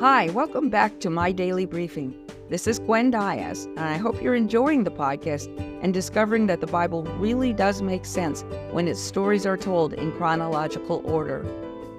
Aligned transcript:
Hi, 0.00 0.30
welcome 0.30 0.70
back 0.70 0.98
to 1.00 1.10
My 1.10 1.30
Daily 1.30 1.66
Briefing. 1.66 2.14
This 2.48 2.66
is 2.66 2.78
Gwen 2.78 3.10
Diaz, 3.10 3.66
and 3.66 3.80
I 3.80 3.98
hope 3.98 4.22
you're 4.22 4.34
enjoying 4.34 4.82
the 4.82 4.90
podcast 4.90 5.54
and 5.82 5.92
discovering 5.92 6.46
that 6.46 6.62
the 6.62 6.66
Bible 6.66 7.02
really 7.18 7.52
does 7.52 7.82
make 7.82 8.06
sense 8.06 8.42
when 8.70 8.88
its 8.88 8.98
stories 8.98 9.44
are 9.44 9.58
told 9.58 9.92
in 9.92 10.12
chronological 10.12 11.02
order. 11.04 11.44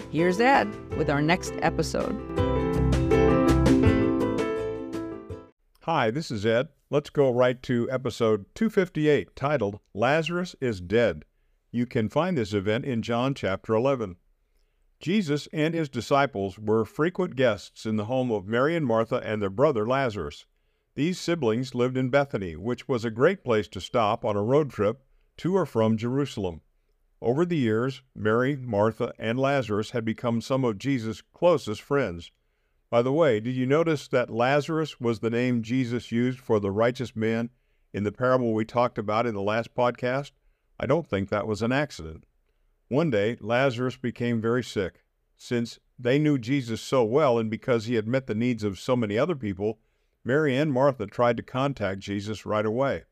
Here's 0.09 0.39
Ed 0.39 0.67
with 0.97 1.11
our 1.11 1.21
next 1.21 1.53
episode. 1.61 2.15
Hi, 5.81 6.09
this 6.09 6.31
is 6.31 6.43
Ed. 6.43 6.69
Let's 6.89 7.11
go 7.11 7.29
right 7.29 7.61
to 7.61 7.87
episode 7.91 8.47
258 8.55 9.35
titled 9.35 9.79
Lazarus 9.93 10.55
is 10.59 10.81
Dead. 10.81 11.23
You 11.71 11.85
can 11.85 12.09
find 12.09 12.35
this 12.35 12.51
event 12.51 12.83
in 12.83 13.03
John 13.03 13.35
chapter 13.35 13.75
11. 13.75 14.15
Jesus 15.01 15.47
and 15.51 15.73
his 15.73 15.89
disciples 15.89 16.59
were 16.59 16.85
frequent 16.85 17.35
guests 17.35 17.87
in 17.87 17.95
the 17.95 18.05
home 18.05 18.31
of 18.31 18.47
Mary 18.47 18.75
and 18.75 18.85
Martha 18.85 19.15
and 19.15 19.41
their 19.41 19.49
brother 19.49 19.87
Lazarus. 19.87 20.45
These 20.93 21.19
siblings 21.19 21.73
lived 21.73 21.97
in 21.97 22.09
Bethany, 22.09 22.55
which 22.55 22.87
was 22.87 23.03
a 23.03 23.09
great 23.09 23.43
place 23.43 23.67
to 23.69 23.81
stop 23.81 24.23
on 24.23 24.35
a 24.35 24.43
road 24.43 24.69
trip 24.69 25.03
to 25.37 25.57
or 25.57 25.65
from 25.65 25.97
Jerusalem. 25.97 26.61
Over 27.19 27.45
the 27.45 27.57
years, 27.57 28.03
Mary, 28.15 28.55
Martha, 28.55 29.11
and 29.17 29.39
Lazarus 29.39 29.89
had 29.89 30.05
become 30.05 30.39
some 30.39 30.63
of 30.63 30.77
Jesus' 30.77 31.23
closest 31.33 31.81
friends. 31.81 32.31
By 32.91 33.01
the 33.01 33.13
way, 33.13 33.39
did 33.39 33.55
you 33.55 33.65
notice 33.65 34.07
that 34.09 34.29
Lazarus 34.29 34.99
was 34.99 35.19
the 35.19 35.31
name 35.31 35.63
Jesus 35.63 36.11
used 36.11 36.39
for 36.39 36.59
the 36.59 36.71
righteous 36.71 37.15
man 37.15 37.49
in 37.91 38.03
the 38.03 38.11
parable 38.11 38.53
we 38.53 38.65
talked 38.65 38.99
about 38.99 39.25
in 39.25 39.33
the 39.33 39.41
last 39.41 39.73
podcast? 39.73 40.31
I 40.79 40.85
don't 40.85 41.07
think 41.07 41.29
that 41.29 41.47
was 41.47 41.63
an 41.63 41.71
accident. 41.71 42.25
One 42.91 43.09
day, 43.09 43.37
Lazarus 43.39 43.95
became 43.95 44.41
very 44.41 44.61
sick. 44.61 45.05
Since 45.37 45.79
they 45.97 46.19
knew 46.19 46.37
Jesus 46.37 46.81
so 46.81 47.05
well 47.05 47.39
and 47.39 47.49
because 47.49 47.85
he 47.85 47.95
had 47.95 48.05
met 48.05 48.27
the 48.27 48.35
needs 48.35 48.65
of 48.65 48.77
so 48.77 48.97
many 48.97 49.17
other 49.17 49.33
people, 49.33 49.79
Mary 50.25 50.57
and 50.57 50.73
Martha 50.73 51.07
tried 51.07 51.37
to 51.37 51.43
contact 51.43 52.01
Jesus 52.01 52.45
right 52.45 52.65
away. 52.65 53.03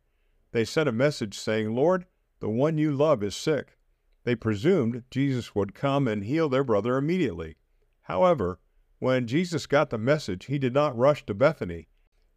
They 0.51 0.65
sent 0.65 0.89
a 0.89 0.91
message 0.91 1.39
saying, 1.39 1.73
Lord, 1.73 2.05
the 2.41 2.49
one 2.49 2.77
you 2.77 2.91
love 2.91 3.23
is 3.23 3.37
sick. 3.37 3.77
They 4.25 4.35
presumed 4.35 5.05
Jesus 5.11 5.55
would 5.55 5.73
come 5.73 6.09
and 6.09 6.25
heal 6.25 6.49
their 6.49 6.65
brother 6.65 6.97
immediately. 6.97 7.55
However, 8.01 8.59
when 8.97 9.27
Jesus 9.27 9.65
got 9.65 9.91
the 9.91 9.97
message, 9.97 10.47
he 10.47 10.59
did 10.59 10.73
not 10.73 10.97
rush 10.97 11.25
to 11.25 11.33
Bethany. 11.33 11.87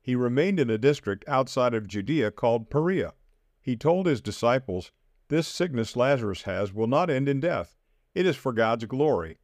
He 0.00 0.14
remained 0.14 0.60
in 0.60 0.70
a 0.70 0.78
district 0.78 1.24
outside 1.26 1.74
of 1.74 1.88
Judea 1.88 2.30
called 2.30 2.70
Perea. 2.70 3.14
He 3.60 3.74
told 3.74 4.06
his 4.06 4.20
disciples, 4.20 4.92
this 5.32 5.48
sickness 5.48 5.96
Lazarus 5.96 6.42
has 6.42 6.74
will 6.74 6.86
not 6.86 7.08
end 7.08 7.26
in 7.26 7.40
death. 7.40 7.78
It 8.14 8.26
is 8.26 8.36
for 8.36 8.52
God's 8.52 8.84
glory. 8.84 9.38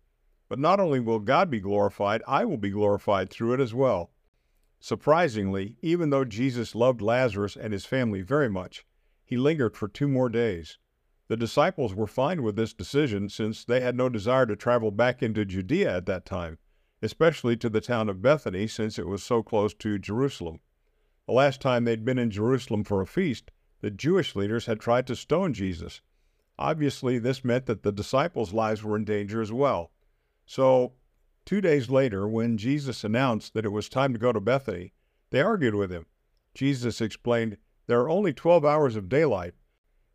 But 0.48 0.58
not 0.58 0.80
only 0.80 1.00
will 1.00 1.18
God 1.18 1.50
be 1.50 1.60
glorified, 1.60 2.22
I 2.26 2.44
will 2.44 2.58
be 2.58 2.70
glorified 2.70 3.30
through 3.30 3.54
it 3.54 3.60
as 3.60 3.72
well. 3.72 4.12
Surprisingly, 4.80 5.76
even 5.80 6.10
though 6.10 6.24
Jesus 6.24 6.74
loved 6.74 7.00
Lazarus 7.00 7.56
and 7.56 7.72
his 7.72 7.86
family 7.86 8.20
very 8.20 8.50
much, 8.50 8.84
he 9.24 9.36
lingered 9.36 9.76
for 9.76 9.88
two 9.88 10.08
more 10.08 10.28
days. 10.28 10.78
The 11.28 11.36
disciples 11.36 11.94
were 11.94 12.06
fine 12.06 12.42
with 12.42 12.56
this 12.56 12.74
decision 12.74 13.28
since 13.28 13.64
they 13.64 13.80
had 13.80 13.96
no 13.96 14.08
desire 14.08 14.46
to 14.46 14.56
travel 14.56 14.90
back 14.90 15.22
into 15.22 15.44
Judea 15.44 15.96
at 15.96 16.06
that 16.06 16.24
time, 16.24 16.58
especially 17.00 17.56
to 17.56 17.68
the 17.70 17.80
town 17.80 18.08
of 18.08 18.22
Bethany 18.22 18.66
since 18.66 18.98
it 18.98 19.06
was 19.06 19.22
so 19.22 19.42
close 19.42 19.74
to 19.74 19.98
Jerusalem. 19.98 20.60
The 21.26 21.32
last 21.32 21.60
time 21.60 21.84
they'd 21.84 22.04
been 22.04 22.18
in 22.18 22.30
Jerusalem 22.30 22.84
for 22.84 23.00
a 23.00 23.06
feast, 23.06 23.50
the 23.80 23.90
Jewish 23.90 24.34
leaders 24.34 24.66
had 24.66 24.80
tried 24.80 25.06
to 25.06 25.16
stone 25.16 25.52
Jesus. 25.52 26.00
Obviously, 26.58 27.18
this 27.18 27.44
meant 27.44 27.66
that 27.66 27.82
the 27.82 27.92
disciples' 27.92 28.52
lives 28.52 28.82
were 28.82 28.96
in 28.96 29.04
danger 29.04 29.40
as 29.40 29.52
well. 29.52 29.92
So, 30.46 30.94
two 31.44 31.60
days 31.60 31.88
later, 31.88 32.26
when 32.26 32.58
Jesus 32.58 33.04
announced 33.04 33.54
that 33.54 33.64
it 33.64 33.72
was 33.72 33.88
time 33.88 34.12
to 34.12 34.18
go 34.18 34.32
to 34.32 34.40
Bethany, 34.40 34.92
they 35.30 35.40
argued 35.40 35.74
with 35.74 35.92
him. 35.92 36.06
Jesus 36.54 37.00
explained, 37.00 37.58
There 37.86 38.00
are 38.00 38.10
only 38.10 38.32
12 38.32 38.64
hours 38.64 38.96
of 38.96 39.08
daylight. 39.08 39.54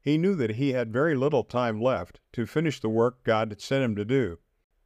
He 0.01 0.17
knew 0.17 0.35
that 0.35 0.55
he 0.55 0.73
had 0.73 0.91
very 0.91 1.15
little 1.15 1.43
time 1.43 1.79
left 1.79 2.19
to 2.33 2.45
finish 2.45 2.81
the 2.81 2.89
work 2.89 3.23
God 3.23 3.51
had 3.51 3.61
sent 3.61 3.85
him 3.85 3.95
to 3.95 4.03
do. 4.03 4.39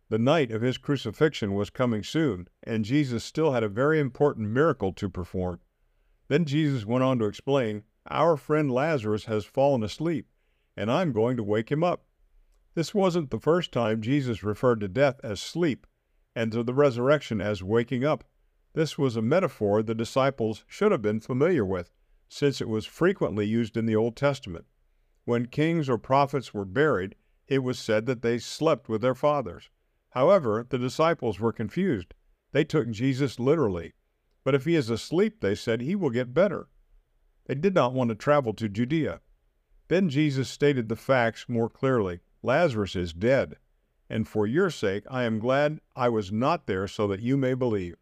The 0.10 0.20
night 0.20 0.52
of 0.52 0.62
his 0.62 0.78
crucifixion 0.78 1.54
was 1.56 1.72
coming 1.72 2.04
soon, 2.04 2.48
and 2.64 2.86
Jesus 2.86 3.24
still 3.24 3.54
had 3.54 3.64
a 3.64 3.68
very 3.68 4.00
important 4.00 4.50
miracle 4.50 4.94
to 4.94 5.10
perform. 5.10 5.60
Then 6.28 6.46
Jesus 6.46 6.86
went 6.86 7.04
on 7.04 7.18
to 7.20 7.26
explain 7.26 7.84
our 8.10 8.38
friend 8.38 8.72
Lazarus 8.72 9.26
has 9.26 9.46
fallen 9.46 9.84
asleep, 9.84 10.28
and 10.76 10.92
I'm 10.92 11.12
going 11.12 11.38
to 11.38 11.44
wake 11.44 11.72
him 11.72 11.84
up. 11.84 12.06
This 12.76 12.94
wasn't 12.94 13.32
the 13.32 13.40
first 13.40 13.72
time 13.72 14.02
Jesus 14.02 14.44
referred 14.44 14.80
to 14.82 14.88
death 14.88 15.20
as 15.24 15.42
sleep 15.42 15.88
and 16.36 16.52
to 16.52 16.64
the 16.64 16.74
resurrection 16.74 17.42
as 17.42 17.64
waking 17.64 18.04
up. 18.04 18.24
This 18.74 18.98
was 18.98 19.16
a 19.16 19.22
metaphor 19.22 19.82
the 19.82 19.96
disciples 19.96 20.64
should 20.68 20.92
have 20.92 21.02
been 21.02 21.20
familiar 21.20 21.66
with, 21.66 21.92
since 22.30 22.62
it 22.62 22.70
was 22.70 22.86
frequently 22.86 23.48
used 23.48 23.76
in 23.76 23.88
the 23.88 23.96
Old 23.96 24.16
Testament. 24.16 24.66
When 25.26 25.48
kings 25.48 25.90
or 25.90 25.98
prophets 25.98 26.54
were 26.54 26.66
buried, 26.66 27.16
it 27.48 27.60
was 27.60 27.80
said 27.80 28.06
that 28.06 28.22
they 28.22 28.38
slept 28.38 28.88
with 28.88 29.02
their 29.02 29.16
fathers. 29.16 29.70
However, 30.12 30.66
the 30.70 30.78
disciples 30.78 31.40
were 31.40 31.52
confused. 31.52 32.14
They 32.52 32.64
took 32.64 32.90
Jesus 32.90 33.40
literally. 33.40 33.94
But 34.44 34.56
if 34.56 34.66
he 34.66 34.76
is 34.76 34.90
asleep, 34.90 35.42
they 35.42 35.56
said, 35.56 35.82
he 35.82 35.96
will 35.96 36.10
get 36.10 36.34
better. 36.34 36.70
They 37.48 37.56
did 37.56 37.74
not 37.74 37.94
want 37.94 38.10
to 38.10 38.16
travel 38.16 38.54
to 38.54 38.68
Judea. 38.68 39.22
Then 39.88 40.10
Jesus 40.10 40.50
stated 40.50 40.90
the 40.90 40.98
facts 40.98 41.48
more 41.48 41.70
clearly 41.70 42.20
Lazarus 42.44 42.94
is 42.96 43.14
dead, 43.14 43.56
and 44.10 44.28
for 44.28 44.46
your 44.46 44.70
sake 44.70 45.06
I 45.10 45.24
am 45.24 45.40
glad 45.40 45.80
I 45.96 46.10
was 46.10 46.30
not 46.30 46.68
there 46.68 46.88
so 46.90 47.08
that 47.08 47.22
you 47.22 47.38
may 47.38 47.54
believe. 47.54 47.96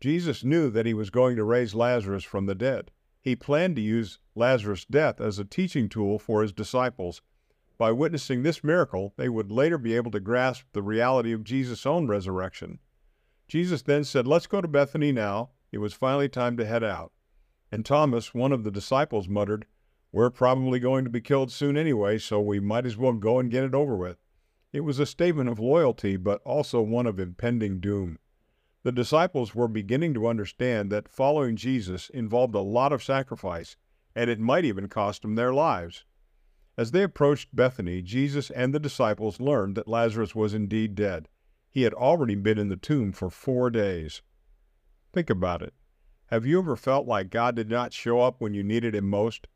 Jesus 0.00 0.44
knew 0.44 0.70
that 0.70 0.86
he 0.86 0.94
was 0.94 1.10
going 1.10 1.34
to 1.34 1.42
raise 1.42 1.74
Lazarus 1.74 2.22
from 2.22 2.46
the 2.46 2.54
dead. 2.54 2.92
He 3.20 3.34
planned 3.34 3.74
to 3.74 3.82
use 3.82 4.20
Lazarus' 4.36 4.84
death 4.84 5.20
as 5.20 5.40
a 5.40 5.44
teaching 5.44 5.88
tool 5.88 6.20
for 6.20 6.42
his 6.42 6.52
disciples. 6.52 7.22
By 7.78 7.90
witnessing 7.90 8.42
this 8.44 8.62
miracle, 8.62 9.14
they 9.16 9.28
would 9.28 9.50
later 9.50 9.78
be 9.78 9.96
able 9.96 10.12
to 10.12 10.20
grasp 10.20 10.66
the 10.72 10.82
reality 10.82 11.32
of 11.32 11.42
Jesus' 11.42 11.86
own 11.86 12.06
resurrection. 12.06 12.78
Jesus 13.48 13.82
then 13.82 14.04
said, 14.04 14.28
Let's 14.28 14.46
go 14.46 14.60
to 14.60 14.68
Bethany 14.68 15.10
now. 15.10 15.50
It 15.72 15.78
was 15.78 15.92
finally 15.92 16.28
time 16.28 16.56
to 16.58 16.64
head 16.64 16.84
out. 16.84 17.12
And 17.72 17.84
Thomas, 17.84 18.32
one 18.32 18.52
of 18.52 18.64
the 18.64 18.70
disciples, 18.70 19.28
muttered, 19.28 19.66
We're 20.12 20.30
probably 20.30 20.78
going 20.78 21.04
to 21.04 21.10
be 21.10 21.20
killed 21.20 21.50
soon 21.50 21.76
anyway, 21.76 22.18
so 22.18 22.40
we 22.40 22.60
might 22.60 22.86
as 22.86 22.96
well 22.96 23.12
go 23.12 23.38
and 23.38 23.50
get 23.50 23.64
it 23.64 23.74
over 23.74 23.96
with. 23.96 24.18
It 24.72 24.80
was 24.80 24.98
a 24.98 25.06
statement 25.06 25.48
of 25.48 25.58
loyalty, 25.58 26.16
but 26.16 26.42
also 26.42 26.80
one 26.80 27.06
of 27.06 27.18
impending 27.18 27.80
doom. 27.80 28.18
The 28.82 28.92
disciples 28.92 29.54
were 29.54 29.68
beginning 29.68 30.14
to 30.14 30.28
understand 30.28 30.92
that 30.92 31.08
following 31.08 31.56
Jesus 31.56 32.08
involved 32.10 32.54
a 32.54 32.60
lot 32.60 32.92
of 32.92 33.02
sacrifice, 33.02 33.76
and 34.14 34.30
it 34.30 34.38
might 34.38 34.64
even 34.64 34.88
cost 34.88 35.22
them 35.22 35.34
their 35.34 35.52
lives. 35.52 36.04
As 36.78 36.90
they 36.90 37.02
approached 37.02 37.56
Bethany, 37.56 38.02
Jesus 38.02 38.50
and 38.50 38.72
the 38.74 38.78
disciples 38.78 39.40
learned 39.40 39.76
that 39.76 39.88
Lazarus 39.88 40.34
was 40.34 40.54
indeed 40.54 40.94
dead. 40.94 41.28
He 41.70 41.82
had 41.82 41.94
already 41.94 42.34
been 42.34 42.58
in 42.58 42.68
the 42.68 42.76
tomb 42.76 43.12
for 43.12 43.30
four 43.30 43.70
days. 43.70 44.22
Think 45.12 45.30
about 45.30 45.62
it. 45.62 45.74
Have 46.30 46.44
you 46.44 46.58
ever 46.58 46.74
felt 46.74 47.06
like 47.06 47.30
God 47.30 47.54
did 47.54 47.70
not 47.70 47.92
show 47.92 48.20
up 48.20 48.40
when 48.40 48.52
you 48.52 48.64
needed 48.64 48.96
Him 48.96 49.08
most? 49.08 49.46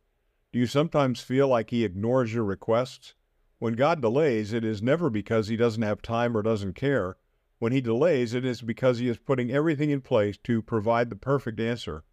Do 0.52 0.58
you 0.60 0.66
sometimes 0.66 1.20
feel 1.20 1.48
like 1.48 1.70
He 1.70 1.84
ignores 1.84 2.32
your 2.32 2.44
requests? 2.44 3.14
When 3.58 3.74
God 3.74 4.00
delays, 4.00 4.52
it 4.52 4.64
is 4.64 4.80
never 4.80 5.10
because 5.10 5.48
He 5.48 5.56
doesn't 5.56 5.82
have 5.82 6.00
time 6.00 6.36
or 6.36 6.42
doesn't 6.42 6.74
care. 6.74 7.16
When 7.58 7.72
He 7.72 7.80
delays, 7.80 8.34
it 8.34 8.44
is 8.44 8.62
because 8.62 8.98
He 8.98 9.08
is 9.08 9.18
putting 9.18 9.50
everything 9.50 9.90
in 9.90 10.00
place 10.00 10.36
to 10.44 10.62
provide 10.62 11.10
the 11.10 11.16
perfect 11.16 11.58
answer. 11.58 12.04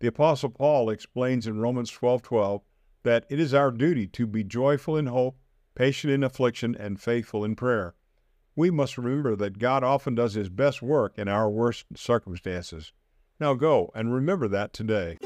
The 0.00 0.08
Apostle 0.08 0.50
Paul 0.50 0.90
explains 0.90 1.46
in 1.46 1.58
Romans 1.58 1.90
12:12 1.90 2.60
that 3.02 3.24
it 3.30 3.40
is 3.40 3.54
our 3.54 3.70
duty 3.70 4.06
to 4.08 4.26
be 4.26 4.44
joyful 4.44 4.98
in 4.98 5.06
hope, 5.06 5.38
patient 5.74 6.12
in 6.12 6.22
affliction, 6.22 6.76
and 6.78 7.00
faithful 7.00 7.44
in 7.44 7.56
prayer. 7.56 7.94
We 8.54 8.70
must 8.70 8.98
remember 8.98 9.36
that 9.36 9.58
God 9.58 9.82
often 9.82 10.14
does 10.14 10.34
His 10.34 10.50
best 10.50 10.82
work 10.82 11.18
in 11.18 11.28
our 11.28 11.48
worst 11.48 11.86
circumstances. 11.96 12.92
Now 13.38 13.54
go 13.54 13.90
and 13.94 14.14
remember 14.14 14.48
that 14.48 14.72
today. 14.72 15.18